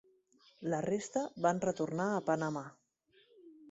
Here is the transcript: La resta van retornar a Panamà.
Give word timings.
La 0.75 0.79
resta 0.85 1.23
van 1.47 1.63
retornar 1.69 2.11
a 2.17 2.27
Panamà. 2.31 2.69